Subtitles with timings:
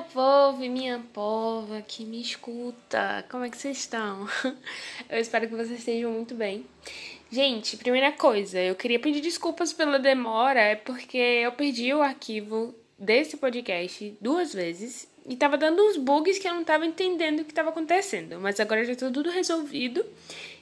[0.00, 4.26] Meu povo e minha pova que me escuta, como é que vocês estão?
[5.10, 6.64] Eu espero que vocês estejam muito bem.
[7.30, 12.74] Gente, primeira coisa, eu queria pedir desculpas pela demora, é porque eu perdi o arquivo
[12.98, 17.44] desse podcast duas vezes e tava dando uns bugs que eu não tava entendendo o
[17.44, 20.04] que tava acontecendo, mas agora já tá tudo resolvido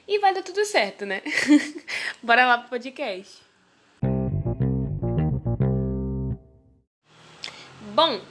[0.05, 1.21] e vai dar tudo certo, né?
[2.21, 3.37] Bora lá pro podcast.
[7.95, 8.21] Bom,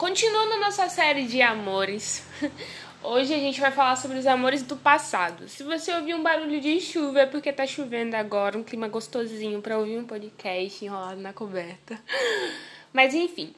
[0.00, 2.24] Continuando nossa série de amores,
[3.04, 5.46] hoje a gente vai falar sobre os amores do passado.
[5.46, 9.60] Se você ouvir um barulho de chuva é porque tá chovendo agora, um clima gostosinho
[9.60, 12.02] para ouvir um podcast enrolado na coberta.
[12.94, 13.54] Mas enfim,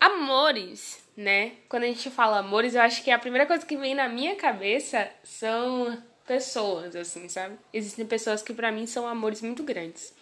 [0.00, 1.56] amores, né?
[1.68, 4.34] Quando a gente fala amores, eu acho que a primeira coisa que vem na minha
[4.34, 7.58] cabeça são pessoas, assim, sabe?
[7.70, 10.14] Existem pessoas que para mim são amores muito grandes.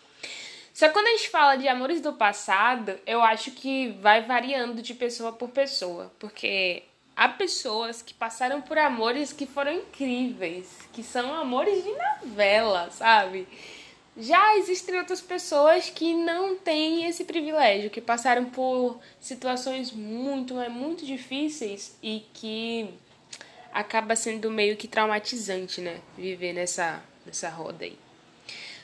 [0.72, 4.80] Só que quando a gente fala de amores do passado, eu acho que vai variando
[4.80, 6.84] de pessoa por pessoa, porque
[7.16, 13.46] há pessoas que passaram por amores que foram incríveis, que são amores de novela, sabe?
[14.16, 21.04] Já existem outras pessoas que não têm esse privilégio, que passaram por situações muito, muito
[21.06, 22.90] difíceis e que
[23.72, 26.00] acaba sendo meio que traumatizante, né?
[26.16, 27.96] Viver nessa, nessa roda aí.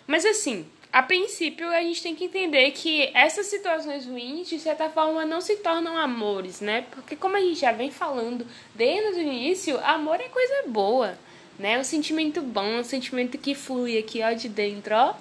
[0.07, 0.67] Mas assim,
[0.97, 5.43] a princípio a gente tem que entender que essas situações ruins, de certa forma, não
[5.43, 6.87] se tornam amores, né?
[6.91, 11.19] Porque como a gente já vem falando desde o início, amor é coisa boa,
[11.59, 11.79] né?
[11.79, 15.15] Um sentimento bom, um sentimento que flui aqui, ó, de dentro, ó.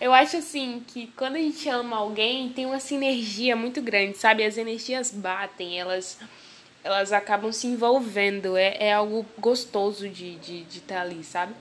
[0.00, 4.42] Eu acho, assim, que quando a gente ama alguém, tem uma sinergia muito grande, sabe?
[4.42, 6.18] As energias batem, elas
[6.82, 11.54] elas acabam se envolvendo, é, é algo gostoso de estar de, de tá ali, sabe?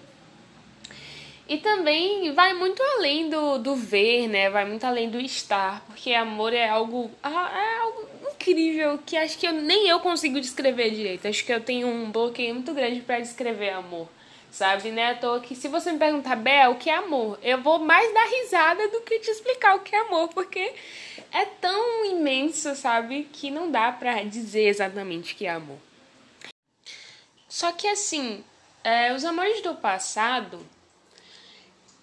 [1.49, 4.51] E também vai muito além do, do ver, né?
[4.51, 9.35] Vai muito além do estar, porque amor é algo, ah, é algo incrível que acho
[9.35, 11.27] que eu, nem eu consigo descrever direito.
[11.27, 14.07] Acho que eu tenho um bloqueio muito grande para descrever amor,
[14.51, 14.91] sabe?
[14.91, 15.09] Né?
[15.09, 17.39] À toa que se você me perguntar, Bel, o que é amor?
[17.41, 20.71] Eu vou mais dar risada do que te explicar o que é amor, porque
[21.31, 23.27] é tão imenso, sabe?
[23.33, 25.79] Que não dá pra dizer exatamente o que é amor.
[27.47, 28.43] Só que assim,
[28.83, 30.63] é, os amores do passado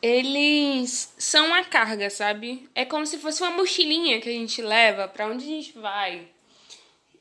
[0.01, 2.69] eles são uma carga, sabe?
[2.75, 6.29] É como se fosse uma mochilinha que a gente leva para onde a gente vai.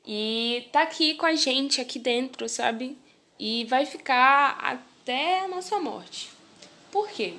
[0.05, 2.97] E tá aqui com a gente aqui dentro, sabe?
[3.39, 6.29] E vai ficar até a nossa morte.
[6.91, 7.33] Por quê?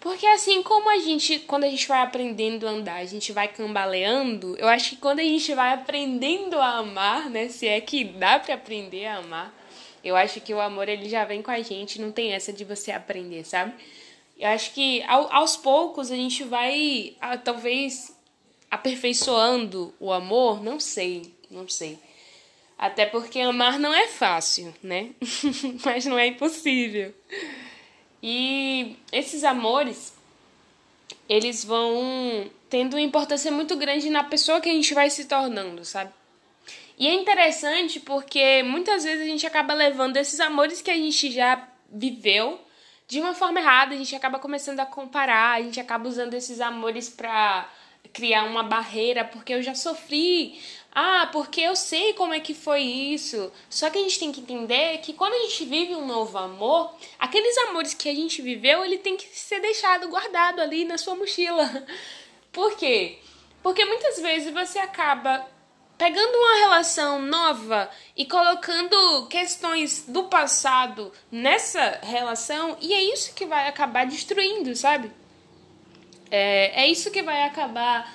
[0.00, 3.46] Porque assim como a gente, quando a gente vai aprendendo a andar, a gente vai
[3.46, 8.02] cambaleando, eu acho que quando a gente vai aprendendo a amar, né, se é que
[8.02, 9.54] dá para aprender a amar,
[10.02, 12.64] eu acho que o amor ele já vem com a gente, não tem essa de
[12.64, 13.74] você aprender, sabe?
[14.38, 18.16] Eu acho que ao, aos poucos a gente vai, a, talvez,
[18.70, 21.98] aperfeiçoando o amor, não sei, não sei.
[22.78, 25.10] Até porque amar não é fácil, né?
[25.84, 27.14] Mas não é impossível.
[28.22, 30.14] E esses amores,
[31.28, 35.84] eles vão tendo uma importância muito grande na pessoa que a gente vai se tornando,
[35.84, 36.12] sabe?
[36.98, 41.30] E é interessante porque muitas vezes a gente acaba levando esses amores que a gente
[41.30, 42.60] já viveu
[43.12, 46.62] de uma forma errada, a gente acaba começando a comparar, a gente acaba usando esses
[46.62, 47.68] amores para
[48.10, 50.58] criar uma barreira, porque eu já sofri.
[50.90, 53.52] Ah, porque eu sei como é que foi isso.
[53.68, 56.94] Só que a gente tem que entender que quando a gente vive um novo amor,
[57.18, 61.14] aqueles amores que a gente viveu, ele tem que ser deixado guardado ali na sua
[61.14, 61.86] mochila.
[62.50, 63.18] Por quê?
[63.62, 65.46] Porque muitas vezes você acaba
[66.02, 73.46] pegando uma relação nova e colocando questões do passado nessa relação, e é isso que
[73.46, 75.12] vai acabar destruindo, sabe?
[76.28, 78.12] É, é isso que vai acabar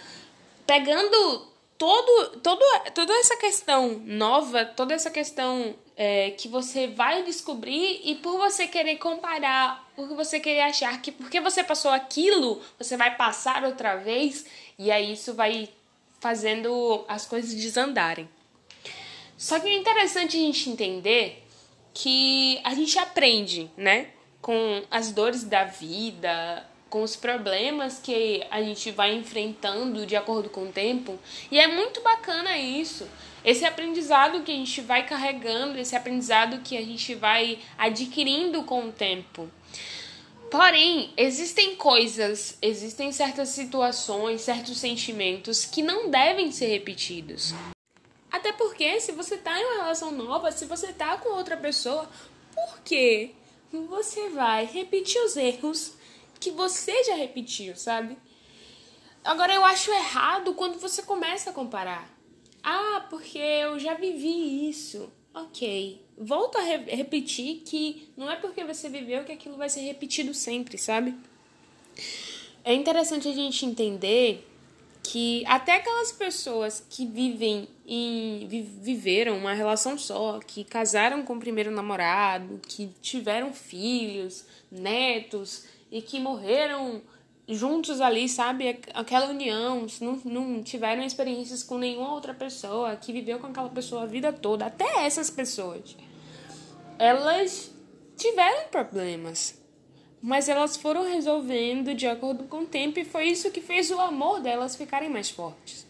[0.65, 1.47] pegando
[1.77, 2.61] todo, todo,
[2.93, 8.67] toda essa questão nova, toda essa questão é, que você vai descobrir e por você
[8.67, 13.95] querer comparar, por você querer achar que porque você passou aquilo, você vai passar outra
[13.95, 14.45] vez,
[14.77, 15.69] e aí isso vai
[16.19, 18.27] fazendo as coisas desandarem.
[19.37, 21.43] Só que é interessante a gente entender
[21.93, 24.07] que a gente aprende, né?
[24.41, 30.49] Com as dores da vida, com os problemas que a gente vai enfrentando de acordo
[30.49, 31.19] com o tempo.
[31.51, 33.07] E é muito bacana isso.
[33.43, 38.87] Esse aprendizado que a gente vai carregando, esse aprendizado que a gente vai adquirindo com
[38.87, 39.49] o tempo.
[40.49, 47.53] Porém, existem coisas, existem certas situações, certos sentimentos que não devem ser repetidos.
[48.31, 52.09] Até porque, se você tá em uma relação nova, se você tá com outra pessoa,
[52.53, 53.35] por que
[53.71, 55.94] você vai repetir os erros
[56.39, 58.17] que você já repetiu, sabe?
[59.25, 62.09] Agora, eu acho errado quando você começa a comparar.
[62.63, 65.11] Ah, porque eu já vivi isso.
[65.33, 66.06] Ok.
[66.17, 70.33] Volto a re repetir que não é porque você viveu que aquilo vai ser repetido
[70.33, 71.13] sempre, sabe?
[72.63, 74.45] É interessante a gente entender
[75.03, 78.45] que até aquelas pessoas que vivem em
[78.81, 86.01] viveram uma relação só, que casaram com o primeiro namorado, que tiveram filhos, netos e
[86.01, 87.01] que morreram
[87.47, 88.79] juntos ali, sabe?
[88.94, 94.03] Aquela união, não, não tiveram experiências com nenhuma outra pessoa, que viveu com aquela pessoa
[94.03, 95.95] a vida toda, até essas pessoas,
[96.99, 97.71] elas
[98.17, 99.57] tiveram problemas
[100.21, 104.00] mas elas foram resolvendo de acordo com o tempo e foi isso que fez o
[104.00, 105.85] amor delas ficarem mais fortes.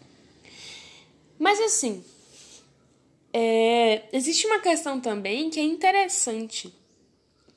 [1.40, 2.04] Mas assim,
[3.32, 6.74] é, existe uma questão também que é interessante,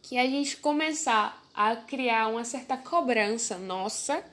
[0.03, 4.25] que é a gente começar a criar uma certa cobrança nossa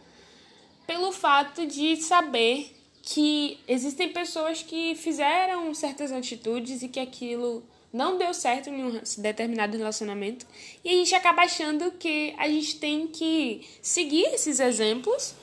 [0.85, 8.17] pelo fato de saber que existem pessoas que fizeram certas atitudes e que aquilo não
[8.17, 10.45] deu certo em um determinado relacionamento
[10.85, 15.35] e a gente acaba achando que a gente tem que seguir esses exemplos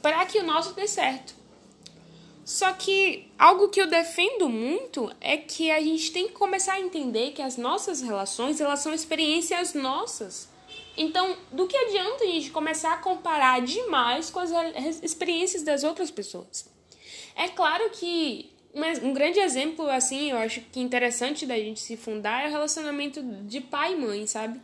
[0.00, 1.34] para que o nosso dê certo.
[2.42, 6.80] Só que algo que eu defendo muito é que a gente tem que começar a
[6.80, 10.51] entender que as nossas relações, elas são experiências nossas.
[10.96, 14.50] Então, do que adianta a gente começar a comparar demais com as
[15.02, 16.70] experiências das outras pessoas?
[17.34, 18.50] É claro que
[19.02, 23.22] um grande exemplo, assim, eu acho que interessante da gente se fundar é o relacionamento
[23.22, 24.60] de pai e mãe, sabe?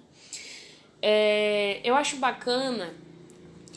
[1.00, 2.94] É, eu acho bacana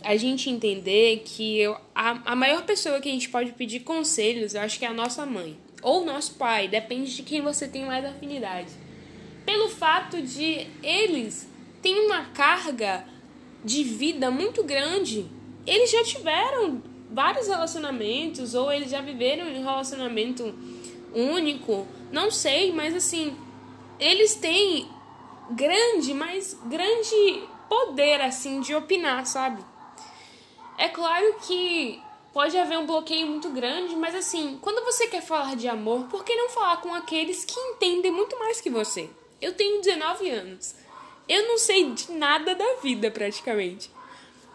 [0.03, 4.55] a gente entender que eu, a, a maior pessoa que a gente pode pedir conselhos,
[4.55, 5.57] eu acho que é a nossa mãe.
[5.81, 8.69] Ou nosso pai, depende de quem você tem mais afinidade.
[9.45, 11.50] Pelo fato de eles
[11.81, 13.05] têm uma carga
[13.63, 15.25] de vida muito grande.
[15.65, 16.81] Eles já tiveram
[17.11, 20.55] vários relacionamentos, ou eles já viveram um relacionamento
[21.13, 23.35] único, não sei, mas assim,
[23.99, 24.87] eles têm
[25.51, 29.63] grande, mas grande poder assim de opinar, sabe?
[30.77, 32.01] É claro que
[32.33, 36.23] pode haver um bloqueio muito grande, mas assim, quando você quer falar de amor, por
[36.23, 39.09] que não falar com aqueles que entendem muito mais que você?
[39.41, 40.75] Eu tenho 19 anos.
[41.27, 43.89] Eu não sei de nada da vida praticamente.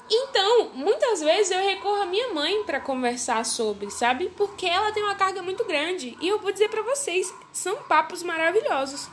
[0.09, 4.31] Então, muitas vezes eu recorro à minha mãe para conversar sobre, sabe?
[4.37, 6.17] Porque ela tem uma carga muito grande.
[6.21, 9.09] E eu vou dizer para vocês, são papos maravilhosos.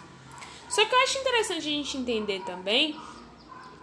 [0.70, 3.00] Só que eu acho interessante a gente entender também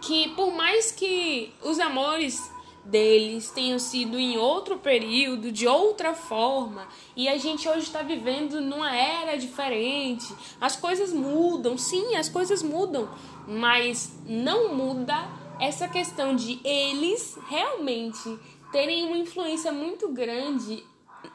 [0.01, 2.51] que por mais que os amores
[2.83, 8.59] deles tenham sido em outro período, de outra forma, e a gente hoje está vivendo
[8.59, 13.09] numa era diferente, as coisas mudam, sim, as coisas mudam,
[13.47, 15.29] mas não muda
[15.59, 18.37] essa questão de eles realmente
[18.71, 20.83] terem uma influência muito grande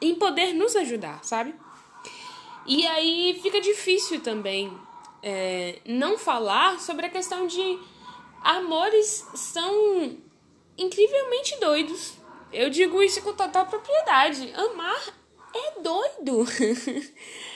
[0.01, 1.55] em poder nos ajudar, sabe?
[2.65, 4.71] E aí fica difícil também
[5.23, 7.79] é, não falar sobre a questão de
[8.43, 10.17] amores são
[10.77, 12.13] incrivelmente doidos.
[12.51, 14.53] Eu digo isso com total propriedade.
[14.53, 15.13] Amar
[15.53, 16.45] é doido.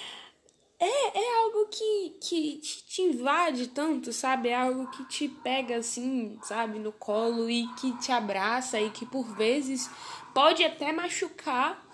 [0.83, 4.49] É, é algo que, que te invade tanto, sabe?
[4.49, 9.05] É algo que te pega assim, sabe, no colo e que te abraça e que
[9.05, 9.87] por vezes
[10.33, 11.85] pode até machucar,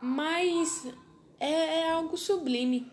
[0.00, 0.86] mas
[1.38, 2.90] é, é algo sublime.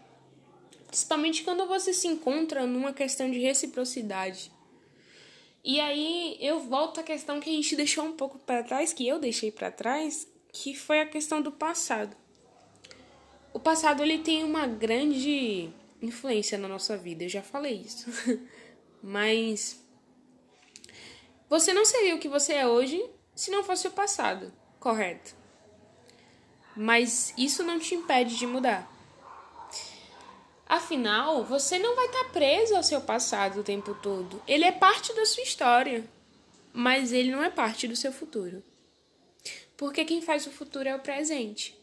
[0.87, 4.51] Principalmente quando você se encontra numa questão de reciprocidade.
[5.63, 9.07] E aí eu volto à questão que a gente deixou um pouco para trás, que
[9.07, 12.15] eu deixei para trás, que foi a questão do passado
[13.53, 15.69] o passado ele tem uma grande
[16.01, 18.09] influência na nossa vida, eu já falei isso.
[19.01, 19.83] Mas
[21.49, 23.03] você não seria o que você é hoje
[23.35, 25.35] se não fosse o passado, correto?
[26.75, 28.89] Mas isso não te impede de mudar.
[30.69, 34.39] Afinal, você não vai estar preso ao seu passado o tempo todo.
[34.47, 36.07] Ele é parte da sua história,
[36.71, 38.61] mas ele não é parte do seu futuro.
[39.75, 41.75] Porque quem faz o futuro é o presente.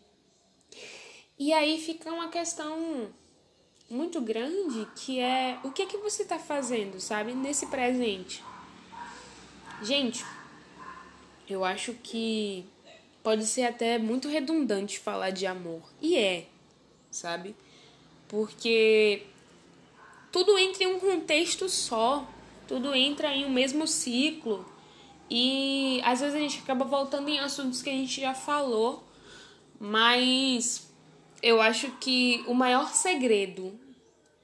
[1.36, 3.10] E aí fica uma questão
[3.90, 8.40] muito grande que é o que é que você está fazendo, sabe, nesse presente.
[9.82, 10.24] Gente,
[11.48, 12.64] eu acho que
[13.20, 15.82] pode ser até muito redundante falar de amor.
[16.00, 16.46] E é,
[17.10, 17.56] sabe?
[18.28, 19.22] Porque
[20.32, 22.28] tudo entra em um contexto só,
[22.66, 24.66] tudo entra em um mesmo ciclo.
[25.30, 29.04] E às vezes a gente acaba voltando em assuntos que a gente já falou,
[29.78, 30.90] mas
[31.42, 33.78] eu acho que o maior segredo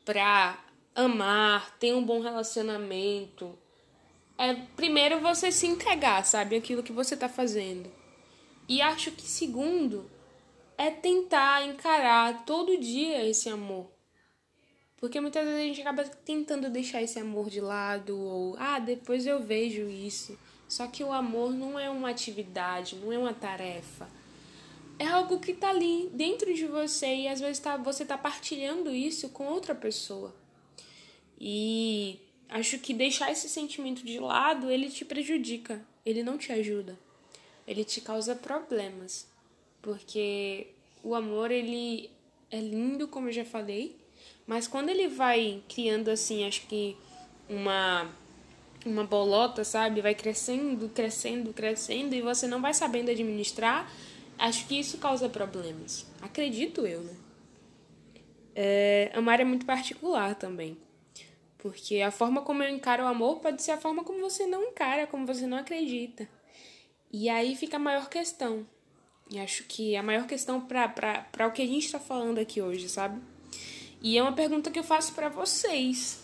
[0.05, 0.59] para
[0.95, 3.57] amar, ter um bom relacionamento,
[4.37, 7.91] é primeiro você se entregar, sabe, aquilo que você tá fazendo.
[8.69, 10.11] E acho que segundo
[10.76, 13.91] é tentar encarar todo dia esse amor.
[14.97, 19.26] Porque muitas vezes a gente acaba tentando deixar esse amor de lado, ou, ah, depois
[19.26, 20.38] eu vejo isso.
[20.69, 24.09] Só que o amor não é uma atividade, não é uma tarefa.
[24.99, 28.95] É algo que tá ali dentro de você e às vezes tá, você tá partilhando
[28.95, 30.33] isso com outra pessoa.
[31.41, 36.97] E acho que deixar esse sentimento de lado, ele te prejudica, ele não te ajuda.
[37.67, 39.26] Ele te causa problemas.
[39.83, 40.69] Porque
[41.03, 42.11] o amor, ele
[42.51, 43.97] é lindo, como eu já falei,
[44.47, 46.97] mas quando ele vai criando assim, acho que
[47.49, 48.11] uma
[48.85, 50.01] uma bolota, sabe?
[50.01, 53.91] Vai crescendo, crescendo, crescendo e você não vai sabendo administrar,
[54.39, 56.07] acho que isso causa problemas.
[56.21, 57.17] Acredito eu, né?
[58.55, 60.77] É, amar é muito particular também.
[61.59, 64.65] Porque a forma como eu encaro o amor pode ser a forma como você não
[64.65, 66.29] encara, como você não acredita.
[67.12, 68.67] E aí fica a maior questão.
[69.33, 72.87] E acho que a maior questão para o que a gente está falando aqui hoje,
[72.87, 73.19] sabe?
[74.03, 76.21] E é uma pergunta que eu faço para vocês.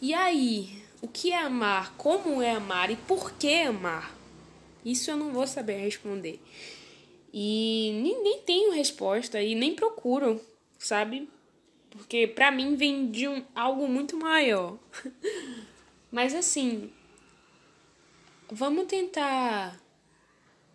[0.00, 1.96] E aí, o que é amar?
[1.96, 2.88] Como é amar?
[2.88, 4.16] E por que amar?
[4.84, 6.40] Isso eu não vou saber responder.
[7.34, 10.40] E nem, nem tenho resposta e nem procuro,
[10.78, 11.28] sabe?
[11.90, 14.78] Porque para mim vem de um, algo muito maior.
[16.12, 16.92] Mas assim,
[18.52, 19.76] vamos tentar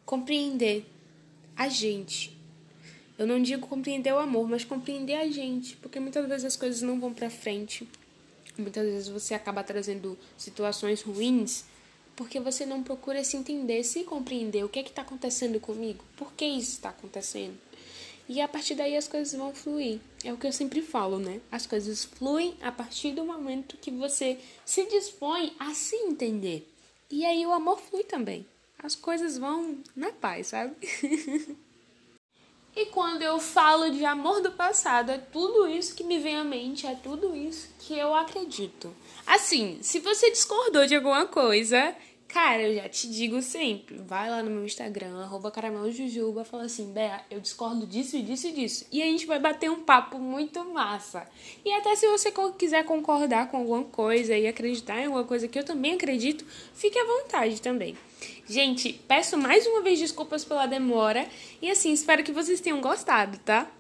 [0.06, 0.86] compreender
[1.55, 2.38] a gente.
[3.17, 6.81] Eu não digo compreender o amor, mas compreender a gente, porque muitas vezes as coisas
[6.81, 7.88] não vão para frente.
[8.57, 11.65] Muitas vezes você acaba trazendo situações ruins
[12.15, 16.03] porque você não procura se entender, se compreender o que é que está acontecendo comigo,
[16.15, 17.57] por que isso está acontecendo.
[18.29, 20.00] E a partir daí as coisas vão fluir.
[20.24, 21.41] É o que eu sempre falo, né?
[21.51, 26.69] As coisas fluem a partir do momento que você se dispõe a se entender.
[27.12, 28.45] E aí o amor flui também
[28.84, 30.75] as coisas vão na paz, sabe?
[32.75, 36.44] e quando eu falo de amor do passado, é tudo isso que me vem à
[36.44, 38.94] mente, é tudo isso que eu acredito.
[39.25, 41.96] Assim, se você discordou de alguma coisa,
[42.34, 46.92] Cara, eu já te digo sempre, vai lá no meu Instagram, arroba caramelojujuba, fala assim,
[46.92, 48.88] Bea, eu discordo disso e disso e disso.
[48.92, 51.28] E a gente vai bater um papo muito massa.
[51.63, 55.60] E até se você quiser concordar com alguma coisa e acreditar em alguma coisa que
[55.60, 57.96] eu também acredito, fique à vontade também.
[58.46, 61.26] Gente, peço mais uma vez desculpas pela demora
[61.62, 63.72] e assim, espero que vocês tenham gostado, tá?